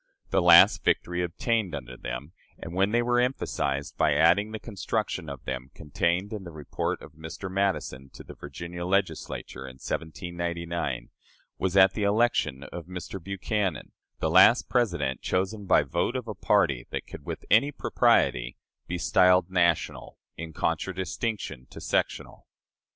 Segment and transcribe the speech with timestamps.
[0.31, 5.29] The last victory obtained under them, and when they were emphasized by adding the construction
[5.29, 7.51] of them contained in the report of Mr.
[7.51, 11.11] Madison to the Virginia Legislature in 1799,
[11.59, 13.23] was at the election of Mr.
[13.23, 18.57] Buchanan the last President chosen by vote of a party that could with any propriety
[18.87, 22.47] be styled "national," in contradistinction to sectional.